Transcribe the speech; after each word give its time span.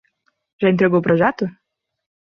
Já 0.61 0.67
entregou 0.69 0.99
o 0.99 1.07
projeto? 1.07 1.45